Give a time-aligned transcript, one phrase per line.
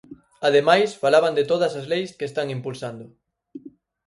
[0.47, 3.05] Ademais, falaban de todas as leis que están impulsando.